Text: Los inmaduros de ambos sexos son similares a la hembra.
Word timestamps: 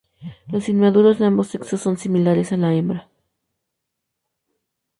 Los 0.47 0.67
inmaduros 0.67 1.19
de 1.19 1.27
ambos 1.27 1.49
sexos 1.49 1.79
son 1.79 1.95
similares 1.95 2.51
a 2.51 2.57
la 2.57 2.73
hembra. 2.73 3.07